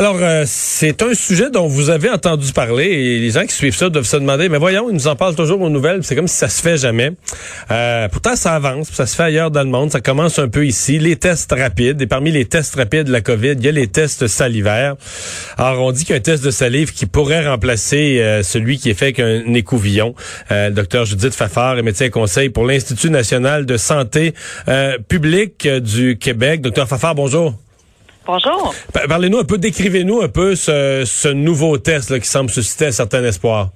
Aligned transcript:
Alors, 0.00 0.16
euh, 0.22 0.44
c'est 0.46 1.02
un 1.02 1.12
sujet 1.12 1.50
dont 1.50 1.66
vous 1.66 1.90
avez 1.90 2.08
entendu 2.08 2.54
parler 2.54 2.86
et 2.86 3.18
les 3.18 3.30
gens 3.32 3.44
qui 3.44 3.54
suivent 3.54 3.76
ça 3.76 3.90
doivent 3.90 4.06
se 4.06 4.16
demander, 4.16 4.48
mais 4.48 4.56
voyons, 4.56 4.88
ils 4.88 4.94
nous 4.94 5.08
en 5.08 5.14
parlent 5.14 5.34
toujours 5.34 5.60
aux 5.60 5.68
nouvelles, 5.68 6.02
c'est 6.04 6.16
comme 6.16 6.26
si 6.26 6.38
ça 6.38 6.48
se 6.48 6.62
fait 6.62 6.78
jamais. 6.78 7.12
Euh, 7.70 8.08
pourtant, 8.08 8.34
ça 8.34 8.54
avance, 8.54 8.88
ça 8.90 9.04
se 9.04 9.14
fait 9.14 9.24
ailleurs 9.24 9.50
dans 9.50 9.62
le 9.62 9.68
monde, 9.68 9.90
ça 9.90 10.00
commence 10.00 10.38
un 10.38 10.48
peu 10.48 10.64
ici. 10.64 10.98
Les 10.98 11.16
tests 11.16 11.52
rapides, 11.52 12.00
et 12.00 12.06
parmi 12.06 12.30
les 12.30 12.46
tests 12.46 12.76
rapides 12.76 13.08
de 13.08 13.12
la 13.12 13.20
COVID, 13.20 13.56
il 13.58 13.62
y 13.62 13.68
a 13.68 13.72
les 13.72 13.88
tests 13.88 14.26
salivaires. 14.26 14.96
Alors, 15.58 15.84
on 15.84 15.92
dit 15.92 16.06
qu'un 16.06 16.20
test 16.20 16.42
de 16.42 16.50
salive 16.50 16.94
qui 16.94 17.04
pourrait 17.04 17.46
remplacer 17.46 18.22
euh, 18.22 18.42
celui 18.42 18.78
qui 18.78 18.88
est 18.88 18.94
fait 18.94 19.12
qu'un 19.12 19.52
écouvillon. 19.52 20.14
Euh, 20.50 20.70
docteur 20.70 21.04
Judith 21.04 21.34
Fafard 21.34 21.78
est 21.78 21.82
médecin 21.82 22.08
conseil 22.08 22.48
pour 22.48 22.64
l'Institut 22.64 23.10
national 23.10 23.66
de 23.66 23.76
santé 23.76 24.32
publique 25.08 25.68
du 25.68 26.16
Québec. 26.16 26.62
Docteur 26.62 26.88
Fafard, 26.88 27.14
bonjour. 27.16 27.54
Bonjour. 28.26 28.74
Parlez-nous 29.08 29.38
un 29.38 29.44
peu, 29.44 29.58
décrivez-nous 29.58 30.20
un 30.22 30.28
peu 30.28 30.54
ce, 30.54 31.32
nouveau 31.32 31.78
test 31.78 32.18
qui 32.20 32.26
semble 32.26 32.50
susciter 32.50 32.86
un 32.86 32.92
certain 32.92 33.24
espoir. 33.24 33.68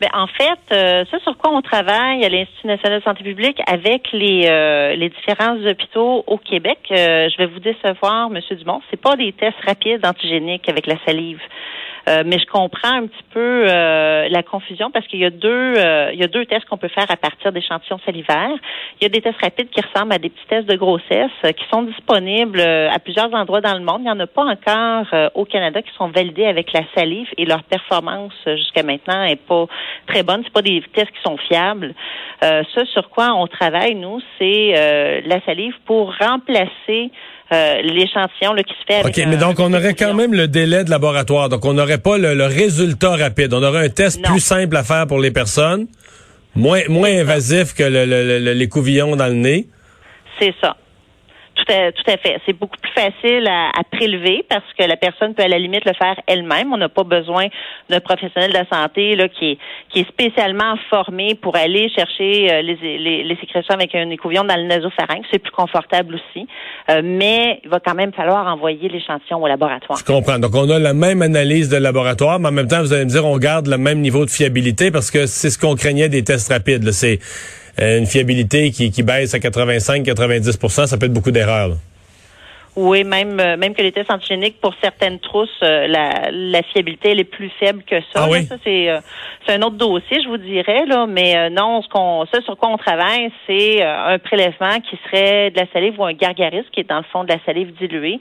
Bien, 0.00 0.10
en 0.14 0.26
fait, 0.26 0.58
euh, 0.72 1.04
ce 1.10 1.18
sur 1.20 1.36
quoi 1.36 1.52
on 1.52 1.62
travaille 1.62 2.24
à 2.24 2.28
l'Institut 2.28 2.66
national 2.66 2.98
de 2.98 3.04
santé 3.04 3.22
publique 3.22 3.60
avec 3.68 4.08
les, 4.12 4.46
euh, 4.46 4.96
les 4.96 5.10
différents 5.10 5.56
hôpitaux 5.64 6.24
au 6.26 6.38
Québec, 6.38 6.78
euh, 6.90 7.28
je 7.30 7.36
vais 7.38 7.46
vous 7.46 7.60
décevoir, 7.60 8.28
M. 8.34 8.40
Dumont, 8.58 8.80
c'est 8.90 9.00
pas 9.00 9.14
des 9.14 9.32
tests 9.32 9.60
rapides 9.64 10.04
antigéniques 10.04 10.68
avec 10.68 10.86
la 10.88 10.96
salive. 11.06 11.38
Euh, 12.08 12.22
mais 12.26 12.38
je 12.38 12.46
comprends 12.46 12.94
un 12.94 13.06
petit 13.06 13.22
peu 13.32 13.64
euh, 13.68 14.28
la 14.28 14.42
confusion 14.42 14.90
parce 14.90 15.06
qu'il 15.06 15.20
y 15.20 15.24
a 15.24 15.30
deux 15.30 15.74
euh, 15.76 16.10
il 16.12 16.18
y 16.18 16.24
a 16.24 16.26
deux 16.26 16.44
tests 16.46 16.64
qu'on 16.66 16.76
peut 16.76 16.88
faire 16.88 17.08
à 17.08 17.16
partir 17.16 17.52
d'échantillons 17.52 18.00
salivaires. 18.04 18.56
Il 19.00 19.04
y 19.04 19.06
a 19.06 19.08
des 19.08 19.20
tests 19.20 19.40
rapides 19.40 19.70
qui 19.70 19.80
ressemblent 19.80 20.12
à 20.12 20.18
des 20.18 20.28
petits 20.28 20.46
tests 20.48 20.68
de 20.68 20.76
grossesse 20.76 21.30
qui 21.42 21.64
sont 21.72 21.82
disponibles 21.82 22.60
à 22.60 22.98
plusieurs 22.98 23.32
endroits 23.32 23.60
dans 23.60 23.74
le 23.74 23.84
monde. 23.84 24.00
Il 24.00 24.04
n'y 24.04 24.10
en 24.10 24.18
a 24.18 24.26
pas 24.26 24.44
encore 24.44 25.06
au 25.34 25.44
Canada 25.44 25.80
qui 25.82 25.92
sont 25.96 26.08
validés 26.08 26.46
avec 26.46 26.72
la 26.72 26.82
salive 26.94 27.28
et 27.38 27.44
leur 27.44 27.62
performance 27.62 28.34
jusqu'à 28.46 28.82
maintenant 28.82 29.22
est 29.22 29.36
pas 29.36 29.66
très 30.06 30.22
bonne. 30.22 30.42
C'est 30.44 30.52
pas 30.52 30.62
des 30.62 30.82
tests 30.92 31.10
qui 31.12 31.22
sont 31.24 31.36
fiables. 31.36 31.94
ce 32.42 32.84
sur 32.92 33.10
quoi 33.10 33.32
on 33.34 33.46
travaille 33.46 33.94
nous, 33.94 34.20
c'est 34.38 35.22
la 35.24 35.40
salive 35.44 35.74
pour 35.86 36.14
remplacer 36.16 37.10
euh, 37.52 37.82
l'échantillon 37.82 38.54
qui 38.66 38.74
se 38.74 38.84
fait. 38.86 39.04
OK, 39.04 39.28
mais 39.28 39.36
donc 39.36 39.58
on 39.60 39.72
aurait 39.72 39.94
quand 39.94 40.14
même 40.14 40.32
le 40.32 40.48
délai 40.48 40.84
de 40.84 40.90
laboratoire. 40.90 41.48
Donc 41.48 41.64
on 41.64 41.74
n'aurait 41.74 41.98
pas 41.98 42.18
le, 42.18 42.44
résultat 42.46 43.16
rapide. 43.16 43.52
On 43.52 43.62
aurait 43.62 43.86
un 43.86 43.88
test 43.88 44.22
plus 44.22 44.40
simple 44.40 44.76
à 44.76 44.82
faire 44.82 45.06
pour 45.06 45.18
les 45.18 45.30
personnes, 45.30 45.86
moins, 46.54 46.80
moins 46.88 47.10
invasif 47.10 47.74
que 47.74 47.82
les 47.84 48.68
couvillons 48.68 49.16
dans 49.16 49.26
le 49.26 49.34
nez. 49.34 49.68
C'est 50.38 50.54
ça. 50.60 50.76
Tout 51.64 51.72
à, 51.72 51.92
tout 51.92 52.10
à 52.10 52.16
fait. 52.16 52.40
C'est 52.46 52.58
beaucoup 52.58 52.76
plus 52.80 52.92
facile 52.92 53.46
à, 53.48 53.70
prélever 53.90 54.44
parce 54.48 54.64
que 54.78 54.84
la 54.84 54.96
personne 54.96 55.34
peut 55.34 55.42
à 55.42 55.48
la 55.48 55.58
limite 55.58 55.84
le 55.84 55.92
faire 55.92 56.16
elle-même. 56.26 56.72
On 56.72 56.76
n'a 56.76 56.88
pas 56.88 57.04
besoin 57.04 57.46
d'un 57.88 58.00
professionnel 58.00 58.50
de 58.50 58.54
la 58.54 58.66
santé 58.66 59.14
là, 59.14 59.28
qui, 59.28 59.52
est, 59.52 59.58
qui 59.90 60.00
est 60.00 60.08
spécialement 60.08 60.74
formé 60.90 61.34
pour 61.34 61.56
aller 61.56 61.88
chercher 61.90 62.50
euh, 62.50 62.62
les, 62.62 62.76
les, 62.76 63.24
les, 63.24 63.36
sécrétions 63.36 63.74
avec 63.74 63.94
un 63.94 64.10
écouvillon 64.10 64.44
dans 64.44 64.56
le 64.56 64.64
nasopharynx. 64.64 65.26
C'est 65.30 65.38
plus 65.38 65.52
confortable 65.52 66.16
aussi. 66.16 66.46
Euh, 66.90 67.02
mais 67.04 67.60
il 67.64 67.70
va 67.70 67.80
quand 67.80 67.94
même 67.94 68.12
falloir 68.12 68.46
envoyer 68.46 68.88
l'échantillon 68.88 69.42
au 69.42 69.46
laboratoire. 69.46 69.98
Je 69.98 70.04
comprends. 70.04 70.38
Donc, 70.38 70.54
on 70.54 70.68
a 70.70 70.78
la 70.78 70.94
même 70.94 71.22
analyse 71.22 71.68
de 71.68 71.76
laboratoire, 71.76 72.40
mais 72.40 72.48
en 72.48 72.52
même 72.52 72.68
temps, 72.68 72.80
vous 72.80 72.92
allez 72.92 73.04
me 73.04 73.10
dire, 73.10 73.26
on 73.26 73.38
garde 73.38 73.68
le 73.68 73.78
même 73.78 74.00
niveau 74.00 74.24
de 74.24 74.30
fiabilité 74.30 74.90
parce 74.90 75.10
que 75.10 75.26
c'est 75.26 75.50
ce 75.50 75.58
qu'on 75.58 75.76
craignait 75.76 76.08
des 76.08 76.24
tests 76.24 76.52
rapides. 76.52 76.90
C'est 76.92 77.20
une 77.78 78.06
fiabilité 78.06 78.70
qui, 78.70 78.90
qui 78.90 79.02
baisse 79.02 79.34
à 79.34 79.38
85-90% 79.38 80.86
ça 80.86 80.98
peut 80.98 81.06
être 81.06 81.12
beaucoup 81.12 81.30
d'erreurs. 81.30 81.76
Oui, 82.74 83.04
même 83.04 83.38
euh, 83.38 83.58
même 83.58 83.74
que 83.74 83.82
les 83.82 83.92
tests 83.92 84.10
antigéniques 84.10 84.58
pour 84.62 84.72
certaines 84.82 85.18
trousses, 85.20 85.50
euh, 85.62 85.86
la, 85.86 86.30
la 86.30 86.62
fiabilité 86.62 87.10
elle 87.10 87.20
est 87.20 87.24
plus 87.24 87.50
faible 87.60 87.82
que 87.82 88.00
ça. 88.00 88.24
Ah 88.24 88.28
oui? 88.30 88.44
Ça 88.44 88.56
c'est 88.64 88.88
c'est 89.46 89.54
un 89.54 89.62
autre 89.62 89.76
dossier, 89.76 90.22
je 90.22 90.28
vous 90.28 90.38
dirais 90.38 90.86
là, 90.86 91.06
mais 91.06 91.50
non, 91.50 91.82
ce 91.82 91.88
qu'on 91.88 92.24
ça 92.32 92.40
sur 92.40 92.56
quoi 92.56 92.70
on 92.70 92.78
travaille, 92.78 93.30
c'est 93.46 93.82
un 93.82 94.18
prélèvement 94.18 94.80
qui 94.80 94.98
serait 95.04 95.50
de 95.50 95.58
la 95.58 95.66
salive 95.72 96.00
ou 96.00 96.04
un 96.04 96.14
gargarisme 96.14 96.68
qui 96.72 96.80
est 96.80 96.88
dans 96.88 96.98
le 96.98 97.04
fond 97.12 97.24
de 97.24 97.28
la 97.28 97.38
salive 97.44 97.74
diluée, 97.74 98.20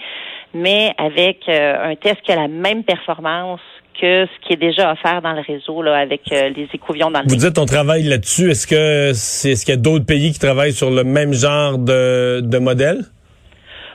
mais 0.54 0.94
avec 0.98 1.48
un 1.48 1.96
test 1.96 2.22
qui 2.24 2.32
a 2.34 2.36
la 2.36 2.48
même 2.50 2.84
performance 2.84 3.62
que 4.00 4.26
ce 4.26 4.48
qui 4.48 4.54
est 4.54 4.58
déjà 4.58 4.92
offert 4.92 5.22
dans 5.22 5.34
le 5.34 5.42
réseau 5.42 5.82
là, 5.82 5.98
avec 5.98 6.22
euh, 6.32 6.50
les 6.50 6.68
écouvillons 6.74 7.12
dans 7.12 7.22
le 7.22 7.28
Vous 7.28 7.36
dites 7.36 7.58
on 7.58 7.66
travaille 7.66 8.04
là-dessus. 8.04 8.52
Est-ce 8.52 8.68
que 8.68 9.12
c'est 9.14 9.56
ce 9.56 9.66
qu'il 9.66 9.74
y 9.74 9.78
a 9.78 9.82
d'autres 9.82 10.06
pays 10.06 10.32
qui 10.32 10.40
travaillent 10.40 10.74
sur 10.74 10.92
le 10.92 11.04
même 11.04 11.34
genre 11.34 11.78
de, 11.78 12.42
de 12.42 12.58
modèle? 12.58 13.04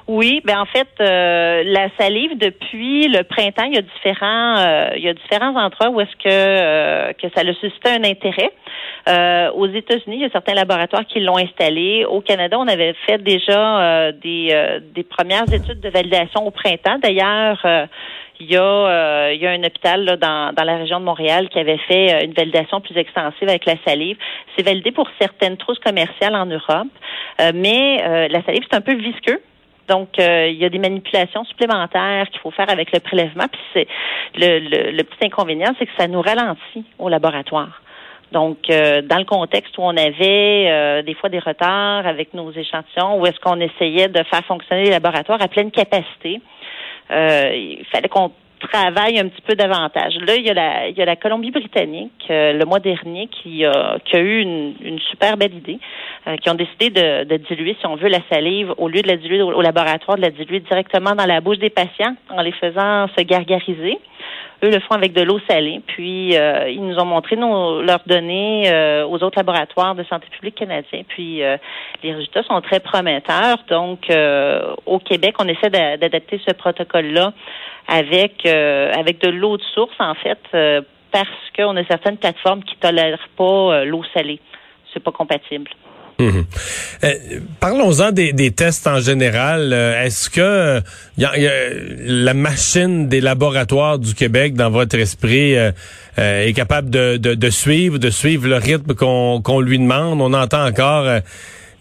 Oui, 0.08 0.40
ben 0.44 0.60
en 0.60 0.66
fait, 0.66 0.86
euh, 1.00 1.64
la 1.64 1.88
salive 1.98 2.38
depuis 2.38 3.08
le 3.08 3.24
printemps, 3.24 3.64
il 3.64 3.74
y 3.74 3.78
a 3.78 3.82
différents, 3.82 4.56
euh, 4.58 4.90
il 4.96 5.02
y 5.02 5.08
a 5.08 5.14
différents 5.14 5.56
endroits 5.56 5.88
où 5.90 6.00
est-ce 6.00 6.16
que 6.22 7.12
que 7.14 7.26
ça 7.34 7.40
a 7.40 7.54
suscité 7.54 7.90
un 7.90 8.04
intérêt. 8.04 8.52
aux 9.54 9.66
États-Unis, 9.66 10.16
il 10.16 10.20
y 10.20 10.24
a 10.24 10.30
certains 10.30 10.54
laboratoires 10.54 11.04
qui 11.06 11.18
l'ont 11.18 11.38
installé. 11.38 12.04
Au 12.04 12.20
Canada, 12.20 12.56
on 12.56 12.68
avait 12.68 12.94
fait 13.04 13.18
déjà 13.18 14.12
des 14.12 14.80
des 14.94 15.02
premières 15.02 15.52
études 15.52 15.80
de 15.80 15.88
validation 15.88 16.46
au 16.46 16.52
printemps. 16.52 16.98
D'ailleurs, 17.02 17.58
il 18.40 18.50
y 18.50 18.56
a, 18.56 18.62
euh, 18.62 19.32
il 19.34 19.40
y 19.40 19.46
a 19.46 19.50
un 19.50 19.62
hôpital 19.62 20.04
là, 20.04 20.16
dans, 20.16 20.52
dans 20.52 20.64
la 20.64 20.76
région 20.76 21.00
de 21.00 21.04
Montréal 21.04 21.48
qui 21.48 21.58
avait 21.58 21.78
fait 21.78 22.14
euh, 22.14 22.24
une 22.24 22.32
validation 22.32 22.80
plus 22.80 22.96
extensive 22.96 23.48
avec 23.48 23.64
la 23.64 23.74
salive. 23.86 24.16
C'est 24.56 24.64
validé 24.64 24.90
pour 24.92 25.08
certaines 25.20 25.56
trousses 25.56 25.78
commerciales 25.78 26.34
en 26.34 26.46
Europe, 26.46 26.88
euh, 27.40 27.52
mais 27.54 28.28
la 28.28 28.42
salive, 28.44 28.64
c'est 28.70 28.76
un 28.76 28.80
peu 28.80 28.94
visqueux. 28.94 29.40
Donc, 29.88 30.18
il 30.18 30.56
y 30.56 30.64
a 30.64 30.68
des 30.68 30.78
manipulations 30.78 31.44
supplémentaires 31.44 32.28
qu'il 32.30 32.40
faut 32.40 32.50
faire 32.50 32.68
avec 32.68 32.92
le 32.92 32.98
prélèvement. 32.98 33.46
Puis 33.50 33.60
c'est 33.72 33.86
le, 34.34 34.58
le, 34.58 34.90
le, 34.90 35.04
petit 35.04 35.26
inconvénient, 35.26 35.74
c'est 35.78 35.86
que 35.86 35.92
ça 35.96 36.08
nous 36.08 36.20
ralentit 36.20 36.84
au 36.98 37.08
laboratoire. 37.08 37.82
Donc, 38.32 38.58
dans 38.68 39.18
le 39.18 39.24
contexte 39.24 39.78
où 39.78 39.82
on 39.82 39.96
avait 39.96 41.02
des 41.04 41.14
fois 41.14 41.28
des 41.28 41.38
retards 41.38 42.04
avec 42.04 42.34
nos 42.34 42.50
échantillons, 42.50 43.20
où 43.20 43.26
est-ce 43.26 43.38
qu'on 43.38 43.60
essayait 43.60 44.08
de 44.08 44.22
faire 44.24 44.44
fonctionner 44.46 44.84
les 44.84 44.90
laboratoires 44.90 45.40
à 45.40 45.46
pleine 45.46 45.70
capacité, 45.70 46.40
euh, 47.10 47.50
il 47.54 47.84
fallait 47.86 48.08
qu'on 48.08 48.32
travaille 48.58 49.18
un 49.18 49.28
petit 49.28 49.42
peu 49.42 49.54
davantage. 49.54 50.16
Là, 50.26 50.36
il 50.36 50.46
y 50.46 50.50
a 50.50 50.54
la, 50.54 50.88
il 50.88 50.96
y 50.96 51.02
a 51.02 51.04
la 51.04 51.16
Colombie-Britannique 51.16 52.26
euh, 52.30 52.52
le 52.52 52.64
mois 52.64 52.78
dernier 52.78 53.28
qui 53.28 53.64
a, 53.64 53.98
qui 54.04 54.16
a 54.16 54.20
eu 54.20 54.40
une, 54.40 54.74
une 54.80 54.98
super 54.98 55.36
belle 55.36 55.54
idée, 55.54 55.78
euh, 56.26 56.36
qui 56.36 56.48
ont 56.50 56.54
décidé 56.54 56.90
de, 56.90 57.24
de, 57.24 57.36
diluer, 57.36 57.76
si 57.78 57.86
on 57.86 57.96
veut, 57.96 58.08
la 58.08 58.20
salive 58.30 58.72
au 58.78 58.88
lieu 58.88 59.02
de 59.02 59.08
la 59.08 59.16
diluer 59.16 59.42
au, 59.42 59.60
laboratoire, 59.60 60.16
de 60.16 60.22
la 60.22 60.30
diluer 60.30 60.60
directement 60.60 61.14
dans 61.14 61.26
la 61.26 61.40
bouche 61.40 61.58
des 61.58 61.70
patients 61.70 62.16
en 62.30 62.42
les 62.42 62.52
faisant 62.52 63.06
se 63.16 63.22
gargariser. 63.22 63.98
Le 64.68 64.80
font 64.80 64.94
avec 64.94 65.12
de 65.12 65.22
l'eau 65.22 65.38
salée. 65.48 65.80
Puis 65.86 66.30
ils 66.34 66.82
nous 66.82 66.98
ont 66.98 67.04
montré 67.04 67.36
nos, 67.36 67.82
leurs 67.82 68.02
données 68.06 68.70
aux 69.04 69.22
autres 69.22 69.38
laboratoires 69.38 69.94
de 69.94 70.04
santé 70.04 70.26
publique 70.30 70.56
canadiens. 70.56 71.02
Puis 71.08 71.38
les 72.02 72.12
résultats 72.12 72.42
sont 72.42 72.60
très 72.60 72.80
prometteurs. 72.80 73.58
Donc 73.68 74.10
au 74.86 74.98
Québec, 74.98 75.36
on 75.38 75.48
essaie 75.48 75.70
d'adapter 75.70 76.40
ce 76.46 76.52
protocole-là 76.52 77.32
avec 77.88 78.44
euh, 78.46 78.92
avec 78.92 79.20
de 79.20 79.28
l'eau 79.28 79.56
de 79.56 79.62
source 79.74 79.94
en 79.98 80.14
fait 80.14 80.38
euh, 80.54 80.82
parce 81.12 81.28
qu'on 81.56 81.76
a 81.76 81.84
certaines 81.84 82.18
plateformes 82.18 82.62
qui 82.64 82.76
tolèrent 82.76 83.28
pas 83.36 83.44
euh, 83.44 83.84
l'eau 83.84 84.02
salée. 84.12 84.40
C'est 84.92 85.02
pas 85.02 85.12
compatible. 85.12 85.70
Mhm. 86.18 86.46
Parlons-en 87.60 88.10
des, 88.10 88.50
tests 88.50 88.86
en 88.86 89.00
général. 89.00 89.72
Est-ce 89.72 90.30
que 90.30 90.78
a, 90.78 91.32
la 91.98 92.34
machine 92.34 93.08
des 93.08 93.20
laboratoires 93.20 93.98
du 93.98 94.14
Québec, 94.14 94.54
dans 94.54 94.70
votre 94.70 94.96
esprit, 94.98 95.54
est 96.16 96.56
capable 96.56 96.88
de, 96.88 97.50
suivre, 97.50 97.98
de 97.98 98.08
suivre 98.08 98.48
le 98.48 98.56
rythme 98.56 98.94
qu'on 98.94 99.60
lui 99.60 99.78
demande? 99.78 100.22
On 100.22 100.32
entend 100.32 100.66
encore 100.66 101.20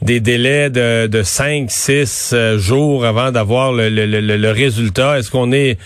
des 0.02 0.20
délais 0.20 0.70
de, 0.70 1.08
de 1.08 1.24
5, 1.24 1.70
6 1.70 2.32
euh, 2.34 2.58
jours 2.58 3.06
avant 3.06 3.32
d'avoir 3.32 3.72
le, 3.74 4.52
résultat? 4.52 5.18
Est-ce 5.18 5.32
qu'on 5.32 5.52
est 5.52 5.78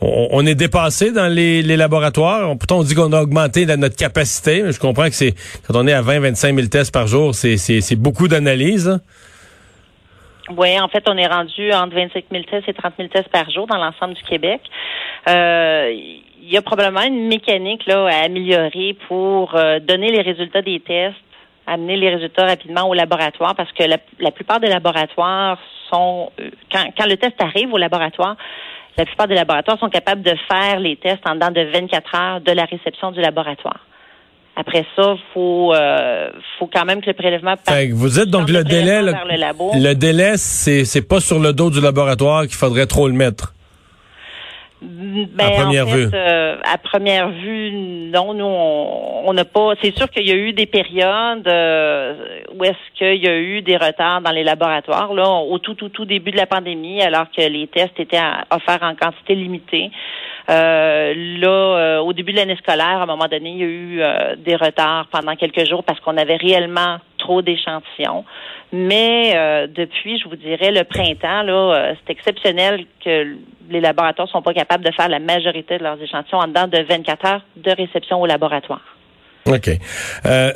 on, 0.00 0.46
est 0.46 0.54
dépassé 0.54 1.12
dans 1.12 1.32
les, 1.32 1.62
laboratoires? 1.62 2.56
Pourtant, 2.58 2.78
on 2.78 2.82
dit 2.82 2.94
qu'on 2.94 3.12
a 3.12 3.20
augmenté 3.20 3.66
notre 3.66 3.96
capacité. 3.96 4.62
Je 4.70 4.78
comprends 4.78 5.06
que 5.06 5.14
c'est 5.14 5.34
quand 5.66 5.74
on 5.76 5.86
est 5.86 5.92
à 5.92 6.02
20, 6.02 6.20
25 6.20 6.54
000 6.54 6.68
tests 6.68 6.92
par 6.92 7.06
jour, 7.06 7.34
c'est 7.34 7.96
beaucoup 7.96 8.28
d'analyses. 8.28 8.88
Hein? 8.88 9.00
Oui, 10.56 10.80
en 10.80 10.88
fait, 10.88 11.04
on 11.08 11.16
est 11.16 11.26
rendu 11.26 11.72
entre 11.72 11.94
25 11.94 12.24
000 12.30 12.44
tests 12.50 12.68
et 12.68 12.74
30 12.74 12.94
000 12.96 13.08
tests 13.08 13.28
par 13.28 13.48
jour 13.50 13.66
dans 13.66 13.76
l'ensemble 13.76 14.14
du 14.14 14.22
Québec. 14.22 14.60
Euh, 15.28 15.92
il 16.42 16.50
y 16.50 16.56
a 16.56 16.62
probablement 16.62 17.02
une 17.02 17.28
mécanique 17.28 17.86
là 17.86 18.06
à 18.06 18.24
améliorer 18.24 18.96
pour 19.06 19.54
euh, 19.54 19.78
donner 19.78 20.10
les 20.10 20.22
résultats 20.22 20.62
des 20.62 20.80
tests 20.80 21.16
amener 21.66 21.96
les 21.96 22.10
résultats 22.10 22.46
rapidement 22.46 22.88
au 22.88 22.94
laboratoire 22.94 23.54
parce 23.54 23.70
que 23.72 23.84
la, 23.84 24.30
plupart 24.32 24.60
des 24.60 24.66
laboratoires 24.66 25.58
sont, 25.88 26.30
euh, 26.40 26.50
quand 26.72 27.06
le 27.06 27.16
test 27.16 27.40
arrive 27.40 27.72
au 27.72 27.78
laboratoire, 27.78 28.36
la 28.96 29.04
plupart 29.04 29.28
des 29.28 29.34
laboratoires 29.34 29.78
sont 29.78 29.88
capables 29.88 30.22
de 30.22 30.34
faire 30.50 30.78
les 30.80 30.96
tests 30.96 31.26
en 31.26 31.34
dedans 31.34 31.50
de 31.50 31.62
24 31.72 32.14
heures 32.14 32.40
de 32.40 32.52
la 32.52 32.64
réception 32.64 33.12
du 33.12 33.20
laboratoire 33.20 33.86
Après 34.56 34.84
ça, 34.96 35.14
faut 35.32 35.72
euh, 35.74 36.30
faut 36.58 36.68
quand 36.72 36.84
même 36.84 37.00
que 37.00 37.06
le 37.06 37.14
prélèvement. 37.14 37.54
Fait 37.66 37.88
que 37.88 37.94
vous 37.94 38.08
dites 38.08 38.30
donc 38.30 38.48
le 38.48 38.64
délai, 38.64 39.02
le, 39.02 39.12
le, 39.12 39.94
délai, 39.94 40.36
c'est 40.36 40.84
c'est 40.84 41.06
pas 41.06 41.20
sur 41.20 41.38
le 41.38 41.52
dos 41.52 41.70
du 41.70 41.80
laboratoire 41.80 42.42
qu'il 42.42 42.54
faudrait 42.54 42.86
trop 42.86 43.08
le 43.08 43.14
mettre. 43.14 43.54
Ben, 44.82 45.46
à 45.46 45.50
première 45.62 45.86
vue. 45.86 46.08
Euh, 46.14 46.56
à 46.64 46.78
première 46.78 47.28
vue, 47.28 47.70
non, 47.70 48.32
nous 48.32 48.44
on 48.44 49.32
n'a 49.34 49.44
pas. 49.44 49.74
C'est 49.82 49.94
sûr 49.94 50.08
qu'il 50.08 50.26
y 50.26 50.32
a 50.32 50.36
eu 50.36 50.54
des 50.54 50.64
périodes 50.64 51.46
euh, 51.46 52.14
où 52.54 52.64
est-ce 52.64 52.96
qu'il 52.96 53.22
y 53.22 53.28
a 53.28 53.36
eu 53.36 53.60
des 53.60 53.76
retards 53.76 54.22
dans 54.22 54.30
les 54.30 54.42
laboratoires 54.42 55.12
là, 55.12 55.28
au 55.28 55.58
tout 55.58 55.74
tout 55.74 55.90
tout 55.90 56.06
début 56.06 56.30
de 56.30 56.38
la 56.38 56.46
pandémie, 56.46 57.02
alors 57.02 57.26
que 57.30 57.42
les 57.42 57.66
tests 57.66 58.00
étaient 58.00 58.20
offerts 58.50 58.82
en 58.82 58.94
quantité 58.94 59.34
limitée. 59.34 59.90
Euh, 60.48 61.12
là, 61.38 62.02
au 62.02 62.12
début 62.14 62.32
de 62.32 62.38
l'année 62.38 62.56
scolaire, 62.56 63.00
à 63.00 63.02
un 63.02 63.06
moment 63.06 63.28
donné, 63.28 63.50
il 63.50 63.58
y 63.58 63.62
a 63.62 63.66
eu 63.66 64.36
des 64.38 64.56
retards 64.56 65.08
pendant 65.12 65.36
quelques 65.36 65.68
jours 65.68 65.84
parce 65.84 66.00
qu'on 66.00 66.16
avait 66.16 66.36
réellement 66.36 66.96
trop 67.30 67.42
d'échantillons. 67.42 68.24
Mais 68.72 69.32
euh, 69.36 69.66
depuis, 69.68 70.18
je 70.18 70.28
vous 70.28 70.36
dirais, 70.36 70.70
le 70.72 70.84
printemps, 70.84 71.46
euh, 71.46 71.92
c'est 71.98 72.12
exceptionnel 72.12 72.84
que 73.04 73.36
les 73.68 73.80
laboratoires 73.80 74.28
sont 74.28 74.42
pas 74.42 74.52
capables 74.52 74.84
de 74.84 74.92
faire 74.92 75.08
la 75.08 75.20
majorité 75.20 75.78
de 75.78 75.84
leurs 75.84 76.00
échantillons 76.02 76.40
en 76.40 76.48
dedans 76.48 76.66
de 76.66 76.82
24 76.82 77.26
heures 77.26 77.44
de 77.56 77.70
réception 77.70 78.20
au 78.20 78.26
laboratoire. 78.26 78.82
OK. 79.46 79.70
Euh, 80.26 80.52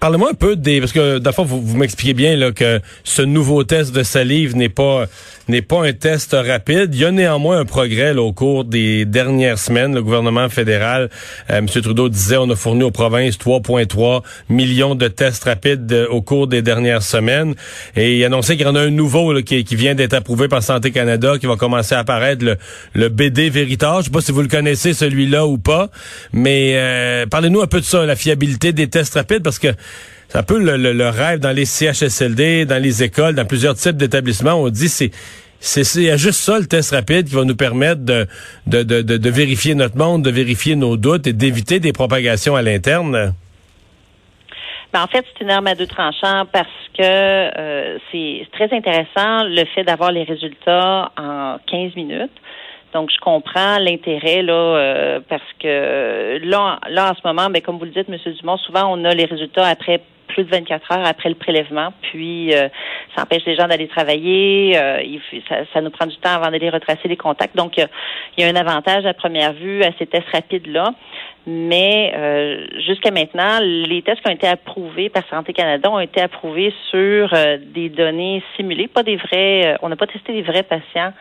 Parlez-moi 0.00 0.30
un 0.30 0.34
peu 0.34 0.56
des 0.56 0.80
parce 0.80 0.92
que 0.92 1.18
d'abord 1.18 1.44
vous, 1.44 1.60
vous 1.60 1.76
m'expliquez 1.76 2.14
bien 2.14 2.36
là 2.36 2.52
que 2.52 2.80
ce 3.04 3.22
nouveau 3.22 3.62
test 3.64 3.94
de 3.94 4.02
salive 4.02 4.56
n'est 4.56 4.68
pas 4.68 5.06
n'est 5.50 5.62
pas 5.62 5.84
un 5.84 5.92
test 5.92 6.32
rapide. 6.32 6.94
Il 6.94 7.00
y 7.00 7.04
a 7.04 7.10
néanmoins 7.10 7.58
un 7.58 7.64
progrès 7.64 8.16
au 8.16 8.32
cours 8.32 8.64
des 8.64 9.04
dernières 9.04 9.58
semaines. 9.58 9.94
Le 9.94 10.02
gouvernement 10.02 10.48
fédéral, 10.48 11.10
euh, 11.50 11.58
M. 11.58 11.66
Trudeau 11.66 12.08
disait, 12.08 12.36
on 12.36 12.48
a 12.50 12.56
fourni 12.56 12.84
aux 12.84 12.90
provinces 12.90 13.36
3,3 13.36 14.22
millions 14.48 14.94
de 14.94 15.08
tests 15.08 15.44
rapides 15.44 15.92
euh, 15.92 16.06
au 16.08 16.22
cours 16.22 16.46
des 16.46 16.62
dernières 16.62 17.02
semaines. 17.02 17.54
Et 17.96 18.18
il 18.18 18.24
annonçait 18.24 18.56
qu'il 18.56 18.66
y 18.66 18.68
en 18.68 18.76
a 18.76 18.80
un 18.80 18.90
nouveau 18.90 19.34
qui, 19.42 19.64
vient 19.74 19.94
d'être 19.94 20.14
approuvé 20.14 20.48
par 20.48 20.62
Santé 20.62 20.90
Canada, 20.92 21.34
qui 21.38 21.46
va 21.46 21.56
commencer 21.56 21.94
à 21.94 22.00
apparaître, 22.00 22.44
le, 22.44 22.56
le 22.94 23.08
BD 23.08 23.50
Veritas. 23.50 23.98
Je 24.00 24.04
sais 24.04 24.10
pas 24.10 24.20
si 24.20 24.32
vous 24.32 24.42
le 24.42 24.48
connaissez 24.48 24.92
celui-là 24.94 25.46
ou 25.46 25.58
pas, 25.58 25.90
mais 26.32 26.72
euh, 26.74 27.26
parlez-nous 27.26 27.60
un 27.60 27.66
peu 27.66 27.80
de 27.80 27.84
ça, 27.84 28.06
la 28.06 28.16
fiabilité 28.16 28.72
des 28.72 28.88
tests 28.88 29.14
rapides, 29.14 29.19
parce 29.42 29.58
que 29.58 29.68
c'est 30.28 30.38
un 30.38 30.42
peu 30.42 30.58
le, 30.58 31.08
rêve 31.08 31.40
dans 31.40 31.50
les 31.50 31.64
CHSLD, 31.64 32.64
dans 32.64 32.80
les 32.80 33.02
écoles, 33.02 33.34
dans 33.34 33.46
plusieurs 33.46 33.74
types 33.74 33.96
d'établissements. 33.96 34.54
On 34.54 34.68
dit 34.68 34.88
c'est 34.88 35.10
c'est 35.62 35.84
juste 36.16 36.40
ça 36.40 36.58
le 36.58 36.66
test 36.66 36.92
rapide 36.92 37.28
qui 37.28 37.34
va 37.34 37.44
nous 37.44 37.56
permettre 37.56 38.02
de, 38.02 38.26
de, 38.66 38.82
de, 38.82 39.02
de, 39.02 39.30
vérifier 39.30 39.74
notre 39.74 39.98
monde, 39.98 40.24
de 40.24 40.30
vérifier 40.30 40.74
nos 40.74 40.96
doutes 40.96 41.26
et 41.26 41.34
d'éviter 41.34 41.80
des 41.80 41.92
propagations 41.92 42.56
à 42.56 42.62
l'interne. 42.62 43.34
Ben, 44.92 45.02
en 45.02 45.06
fait, 45.06 45.24
c'est 45.32 45.44
une 45.44 45.50
arme 45.50 45.66
à 45.66 45.74
deux 45.74 45.86
tranchants 45.86 46.46
parce 46.52 46.66
que 46.96 47.02
euh, 47.02 47.98
c'est 48.10 48.46
très 48.52 48.74
intéressant 48.74 49.44
le 49.44 49.64
fait 49.74 49.84
d'avoir 49.84 50.10
les 50.12 50.24
résultats 50.24 51.12
en 51.16 51.58
15 51.66 51.94
minutes. 51.94 52.32
Donc, 52.92 53.10
je 53.10 53.20
comprends 53.20 53.78
l'intérêt 53.78 54.42
là 54.42 54.52
euh, 54.52 55.20
parce 55.28 55.42
que 55.60 56.38
là, 56.42 56.78
là 56.88 57.12
en 57.12 57.14
ce 57.14 57.20
moment, 57.24 57.50
ben, 57.50 57.62
comme 57.62 57.78
vous 57.78 57.84
le 57.84 57.90
dites, 57.90 58.08
M. 58.08 58.16
Dumont, 58.40 58.56
souvent 58.58 58.86
on 58.90 59.04
a 59.04 59.14
les 59.14 59.26
résultats 59.26 59.66
après 59.66 60.00
plus 60.30 60.44
de 60.44 60.50
24 60.50 60.92
heures 60.92 61.06
après 61.06 61.28
le 61.28 61.34
prélèvement. 61.34 61.92
Puis, 62.02 62.54
euh, 62.54 62.68
ça 63.14 63.22
empêche 63.22 63.44
les 63.46 63.56
gens 63.56 63.66
d'aller 63.66 63.88
travailler. 63.88 64.76
Euh, 64.76 65.02
ça, 65.72 65.80
nous 65.80 65.90
prend 65.90 66.06
du 66.06 66.16
temps 66.16 66.30
avant 66.30 66.50
d'aller 66.50 66.70
retracer 66.70 67.08
les 67.08 67.16
contacts. 67.16 67.56
Donc, 67.56 67.76
il 67.76 67.86
y 68.38 68.44
a 68.44 68.48
un 68.48 68.56
avantage 68.56 69.04
à 69.06 69.14
première 69.14 69.52
vue 69.52 69.82
à 69.82 69.90
ces 69.98 70.06
tests 70.06 70.28
rapides-là. 70.32 70.92
Mais 71.46 72.12
euh, 72.14 72.66
jusqu'à 72.86 73.10
maintenant, 73.10 73.60
les 73.60 74.02
tests 74.02 74.20
qui 74.20 74.28
ont 74.28 74.34
été 74.34 74.46
approuvés 74.46 75.08
par 75.08 75.22
Santé 75.28 75.52
Canada 75.52 75.90
ont 75.90 76.00
été 76.00 76.20
approuvés 76.20 76.72
sur 76.90 77.30
des 77.58 77.88
données 77.88 78.42
simulées, 78.56 78.88
pas 78.88 79.02
des 79.02 79.16
vrais. 79.16 79.76
on 79.82 79.88
n'a 79.88 79.96
pas 79.96 80.06
testé 80.06 80.32
des 80.32 80.42
vrais 80.42 80.62
patients 80.62 81.12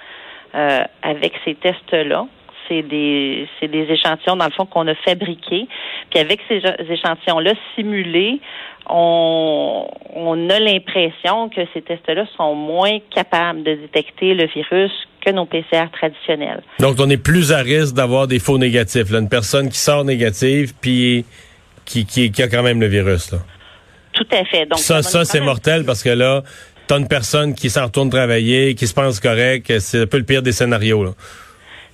avec 0.54 1.34
ces 1.46 1.56
tests-là 1.56 2.28
c'est 2.70 2.84
des 2.84 3.48
c'est 3.60 3.68
des 3.68 3.86
échantillons 3.92 4.38
dans 4.38 4.46
le 4.46 4.52
fond 4.52 4.66
qu'on 4.66 4.88
a 4.88 4.96
fabriqués. 4.96 5.68
Puis 6.10 6.20
avec 6.20 6.40
ces 6.48 6.62
échantillons-là 6.90 7.54
simulés, 7.76 8.40
on, 8.88 9.88
on 10.16 10.50
a 10.50 10.60
l'impression 10.60 11.50
que 11.50 11.62
ces 11.74 11.82
tests-là 11.82 12.26
sont 12.38 12.56
moins 12.56 13.00
capables 13.14 13.64
de 13.64 13.76
détecter 13.76 14.34
le 14.34 14.46
virus 14.48 14.92
que 15.26 15.32
nos 15.32 15.46
PCR 15.46 15.90
traditionnels. 15.92 16.62
Donc 16.80 16.96
on 17.00 17.10
est 17.10 17.22
plus 17.22 17.52
à 17.52 17.60
risque 17.60 17.96
d'avoir 17.96 18.28
des 18.28 18.40
faux 18.40 18.58
négatifs. 18.58 19.10
Là. 19.12 19.20
Une 19.20 19.30
personne 19.30 19.70
qui 19.70 19.78
sort 19.78 20.06
négative 20.06 20.74
puis 20.80 21.26
qui, 21.86 22.06
qui, 22.06 22.32
qui 22.32 22.44
a 22.44 22.48
quand 22.48 22.64
même 22.64 22.80
le 22.80 22.88
virus. 22.88 23.32
Là. 23.32 23.40
Tout 24.14 24.28
à 24.32 24.46
fait. 24.46 24.66
Donc 24.66 24.80
ça, 24.80 25.02
ça 25.02 25.26
c'est 25.26 25.42
mortel 25.42 25.86
parce 25.86 26.04
que 26.04 26.10
là, 26.10 26.44
t'as 26.90 26.98
une 26.98 27.08
personne 27.08 27.54
qui 27.54 27.70
s'en 27.70 27.86
retourne 27.86 28.10
travailler, 28.10 28.74
qui 28.74 28.88
se 28.88 28.96
pense 28.96 29.20
correct, 29.20 29.72
c'est 29.80 30.02
un 30.02 30.08
peu 30.08 30.18
le 30.18 30.24
pire 30.24 30.42
des 30.42 30.52
scénarios. 30.52 31.04
Là. 31.04 31.12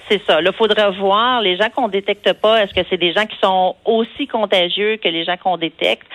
C'est 0.09 0.21
ça. 0.25 0.39
Il 0.41 0.49
faudra 0.53 0.89
voir 0.91 1.41
les 1.41 1.57
gens 1.57 1.69
qu'on 1.75 1.89
détecte 1.89 2.31
pas. 2.33 2.63
Est-ce 2.63 2.73
que 2.73 2.79
c'est 2.89 2.97
des 2.97 3.11
gens 3.11 3.25
qui 3.25 3.35
sont 3.43 3.75
aussi 3.83 4.25
contagieux 4.25 4.95
que 4.95 5.09
les 5.09 5.25
gens 5.25 5.35
qu'on 5.35 5.57
détecte? 5.57 6.07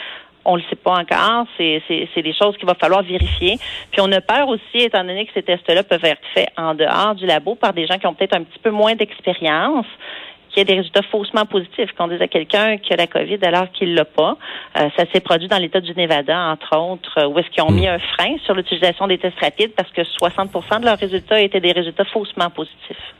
On 0.47 0.57
le 0.57 0.63
sait 0.71 0.77
pas 0.77 0.93
encore. 0.93 1.45
C'est, 1.59 1.83
c'est, 1.87 2.23
des 2.23 2.33
choses 2.33 2.57
qu'il 2.57 2.67
va 2.67 2.75
falloir 2.75 3.03
vérifier. 3.03 3.59
Puis 3.91 4.01
on 4.01 4.11
a 4.13 4.23
peur 4.23 4.49
aussi, 4.49 4.79
étant 4.79 5.05
donné 5.05 5.27
que 5.27 5.33
ces 5.35 5.43
tests-là 5.43 5.83
peuvent 5.83 6.05
être 6.05 6.23
faits 6.33 6.49
en 6.57 6.75
dehors 6.75 7.15
du 7.15 7.27
labo 7.27 7.57
par 7.57 7.75
des 7.75 7.87
gens 7.87 7.99
qui 7.99 8.07
ont 8.07 8.15
peut-être 8.15 8.35
un 8.35 8.45
petit 8.45 8.59
peu 8.61 8.71
moins 8.71 8.95
d'expérience 8.95 9.87
qu'il 10.51 10.59
y 10.59 10.61
ait 10.63 10.65
des 10.65 10.75
résultats 10.75 11.03
faussement 11.11 11.47
positifs, 11.47 11.91
qu'on 11.97 12.09
dise 12.09 12.21
à 12.21 12.29
quelqu'un 12.29 12.79
qui 12.79 12.93
a 12.93 12.97
la 12.97 13.07
COVID 13.07 13.39
alors 13.43 13.71
qu'il 13.73 13.95
l'a 13.95 14.05
pas. 14.05 14.37
Euh, 14.79 14.89
ça 14.97 15.05
s'est 15.13 15.21
produit 15.21 15.49
dans 15.49 15.59
l'État 15.59 15.81
du 15.81 15.95
Nevada, 15.95 16.39
entre 16.39 16.77
autres, 16.77 17.27
où 17.27 17.39
est-ce 17.39 17.49
qu'ils 17.51 17.63
ont 17.63 17.71
mis 17.71 17.89
un 17.89 17.99
frein 17.99 18.37
sur 18.45 18.55
l'utilisation 18.55 19.07
des 19.07 19.19
tests 19.19 19.41
rapides 19.41 19.73
parce 19.77 19.91
que 19.93 20.03
60% 20.03 20.81
de 20.81 20.85
leurs 20.85 20.99
résultats 20.99 21.41
étaient 21.41 21.61
des 21.61 21.73
résultats 21.73 22.05
faussement 22.05 22.51
positifs. 22.51 23.15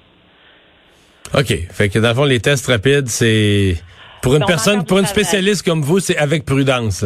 OK. 1.35 1.71
Fait 1.71 1.89
que 1.89 1.99
dans 1.99 2.09
le 2.09 2.15
fond, 2.15 2.25
les 2.25 2.41
tests 2.41 2.67
rapides, 2.67 3.09
c'est 3.09 3.77
pour 4.23 4.35
une 4.35 4.45
personne, 4.45 4.85
pour 4.85 4.99
une 4.99 5.07
spécialiste 5.07 5.65
comme 5.65 5.83
vous, 5.83 6.01
c'est 6.01 6.17
avec 6.17 6.45
prudence. 6.45 7.05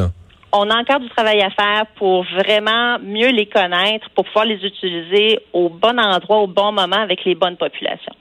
On 0.52 0.70
a 0.70 0.76
encore 0.76 1.00
du 1.00 1.08
travail 1.08 1.42
à 1.42 1.50
faire 1.50 1.86
pour 1.96 2.24
vraiment 2.24 2.98
mieux 3.00 3.30
les 3.30 3.46
connaître, 3.46 4.08
pour 4.14 4.24
pouvoir 4.24 4.44
les 4.44 4.64
utiliser 4.64 5.40
au 5.52 5.68
bon 5.68 5.98
endroit, 5.98 6.38
au 6.38 6.46
bon 6.46 6.70
moment, 6.70 7.00
avec 7.00 7.24
les 7.24 7.34
bonnes 7.34 7.56
populations. 7.56 8.14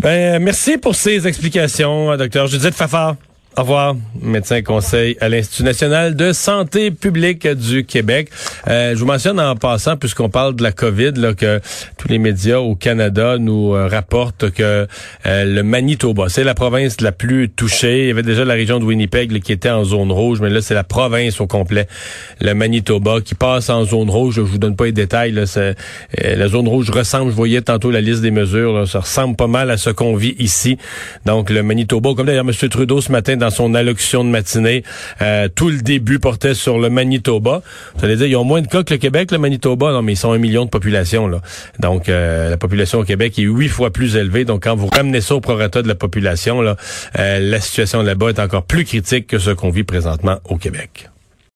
Ben, 0.00 0.42
merci 0.42 0.78
pour 0.78 0.94
ces 0.94 1.26
explications, 1.26 2.16
docteur 2.16 2.46
Judith 2.46 2.74
Fafard. 2.74 3.16
Au 3.56 3.62
revoir, 3.62 3.96
médecin 4.22 4.62
conseil 4.62 5.16
à 5.20 5.28
l'Institut 5.28 5.64
national 5.64 6.14
de 6.14 6.32
santé 6.32 6.92
publique 6.92 7.48
du 7.48 7.84
Québec. 7.84 8.30
Euh, 8.68 8.94
je 8.94 9.00
vous 9.00 9.06
mentionne 9.06 9.40
en 9.40 9.56
passant, 9.56 9.96
puisqu'on 9.96 10.28
parle 10.28 10.54
de 10.54 10.62
la 10.62 10.70
COVID, 10.70 11.14
là, 11.16 11.34
que 11.34 11.60
tous 11.98 12.06
les 12.06 12.18
médias 12.18 12.58
au 12.58 12.76
Canada 12.76 13.38
nous 13.38 13.74
euh, 13.74 13.88
rapportent 13.88 14.50
que 14.52 14.86
euh, 15.26 15.44
le 15.44 15.62
Manitoba, 15.64 16.28
c'est 16.28 16.44
la 16.44 16.54
province 16.54 17.00
la 17.00 17.10
plus 17.10 17.48
touchée. 17.48 18.02
Il 18.02 18.06
y 18.06 18.10
avait 18.12 18.22
déjà 18.22 18.44
la 18.44 18.54
région 18.54 18.78
de 18.78 18.84
Winnipeg 18.84 19.40
qui 19.42 19.50
était 19.50 19.68
en 19.68 19.82
zone 19.82 20.12
rouge, 20.12 20.40
mais 20.40 20.48
là, 20.48 20.60
c'est 20.60 20.74
la 20.74 20.84
province 20.84 21.40
au 21.40 21.48
complet, 21.48 21.88
le 22.40 22.54
Manitoba, 22.54 23.20
qui 23.20 23.34
passe 23.34 23.68
en 23.68 23.84
zone 23.84 24.10
rouge. 24.10 24.36
Je 24.36 24.42
vous 24.42 24.58
donne 24.58 24.76
pas 24.76 24.84
les 24.84 24.92
détails. 24.92 25.32
Là, 25.32 25.42
la 26.16 26.48
zone 26.48 26.68
rouge 26.68 26.88
ressemble, 26.90 27.32
je 27.32 27.36
voyais 27.36 27.62
tantôt 27.62 27.90
la 27.90 28.00
liste 28.00 28.22
des 28.22 28.30
mesures, 28.30 28.86
ça 28.86 29.00
ressemble 29.00 29.34
pas 29.34 29.48
mal 29.48 29.72
à 29.72 29.76
ce 29.76 29.90
qu'on 29.90 30.14
vit 30.14 30.36
ici. 30.38 30.78
Donc, 31.26 31.50
le 31.50 31.64
Manitoba, 31.64 32.10
comme 32.16 32.26
d'ailleurs 32.26 32.46
M. 32.48 32.68
Trudeau 32.68 33.00
ce 33.00 33.10
matin 33.10 33.39
dans 33.40 33.50
son 33.50 33.74
allocution 33.74 34.22
de 34.24 34.28
matinée, 34.28 34.84
euh, 35.20 35.48
tout 35.52 35.68
le 35.68 35.78
début 35.78 36.20
portait 36.20 36.54
sur 36.54 36.78
le 36.78 36.90
Manitoba. 36.90 37.62
Vous 37.96 38.04
allez 38.04 38.16
dire, 38.16 38.26
ils 38.26 38.36
ont 38.36 38.44
moins 38.44 38.60
de 38.60 38.68
cas 38.68 38.84
que 38.84 38.94
le 38.94 38.98
Québec, 38.98 39.32
le 39.32 39.38
Manitoba? 39.38 39.92
Non, 39.92 40.02
mais 40.02 40.12
ils 40.12 40.16
sont 40.16 40.30
un 40.30 40.38
million 40.38 40.64
de 40.64 40.70
population. 40.70 41.26
Là. 41.26 41.40
Donc, 41.80 42.08
euh, 42.08 42.50
la 42.50 42.56
population 42.56 43.00
au 43.00 43.04
Québec 43.04 43.38
est 43.38 43.42
huit 43.42 43.68
fois 43.68 43.90
plus 43.90 44.16
élevée. 44.16 44.44
Donc, 44.44 44.62
quand 44.64 44.76
vous 44.76 44.88
ramenez 44.88 45.20
ça 45.20 45.34
au 45.34 45.40
prorata 45.40 45.82
de 45.82 45.88
la 45.88 45.94
population, 45.96 46.60
là, 46.60 46.76
euh, 47.18 47.38
la 47.40 47.60
situation 47.60 48.02
là-bas 48.02 48.28
est 48.28 48.38
encore 48.38 48.62
plus 48.62 48.84
critique 48.84 49.26
que 49.26 49.38
ce 49.38 49.50
qu'on 49.50 49.70
vit 49.70 49.84
présentement 49.84 50.38
au 50.44 50.56
Québec. 50.56 51.10